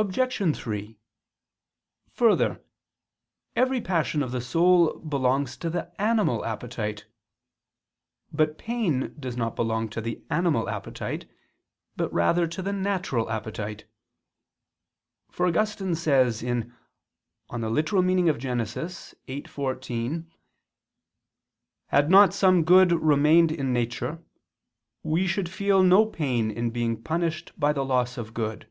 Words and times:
Obj. 0.00 0.56
3: 0.56 0.96
Further, 2.12 2.62
every 3.56 3.80
passion 3.80 4.22
of 4.22 4.30
the 4.30 4.40
soul 4.40 4.96
belongs 5.00 5.56
to 5.56 5.68
the 5.68 5.90
animal 6.00 6.44
appetite. 6.44 7.06
But 8.32 8.58
pain 8.58 9.16
does 9.18 9.36
not 9.36 9.56
belong 9.56 9.88
to 9.88 10.00
the 10.00 10.22
animal 10.30 10.68
appetite, 10.68 11.26
but 11.96 12.12
rather 12.12 12.46
to 12.46 12.62
the 12.62 12.72
natural 12.72 13.28
appetite; 13.28 13.86
for 15.32 15.46
Augustine 15.48 15.96
says 15.96 16.42
(Gen. 16.42 16.72
ad 17.50 17.62
lit. 17.62 17.90
viii, 17.90 19.42
14): 19.48 20.32
"Had 21.88 22.08
not 22.08 22.32
some 22.32 22.62
good 22.62 22.92
remained 22.92 23.50
in 23.50 23.72
nature, 23.72 24.22
we 25.02 25.26
should 25.26 25.48
feel 25.48 25.82
no 25.82 26.06
pain 26.06 26.52
in 26.52 26.70
being 26.70 27.02
punished 27.02 27.50
by 27.58 27.72
the 27.72 27.84
loss 27.84 28.16
of 28.16 28.32
good." 28.32 28.70